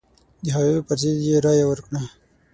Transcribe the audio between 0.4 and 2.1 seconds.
د هغوی پر ضد یې رايه ورکړه.